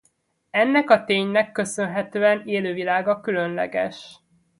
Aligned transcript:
Ennek 0.49 0.89
a 0.89 1.03
ténynek 1.03 1.51
köszönhetően 1.51 2.47
élővilága 2.47 3.19
különleges. 3.21 4.19